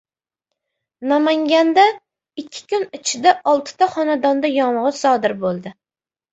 [1.11, 1.83] Namanganda
[2.45, 5.79] ikki kun ichida oltita xonadonda yong‘in sodir bo‘ldi